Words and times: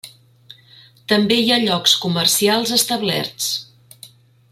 També 1.11 1.37
hi 1.41 1.51
ha 1.55 1.59
llocs 1.65 1.93
comercials 2.05 2.73
establerts. 2.79 3.51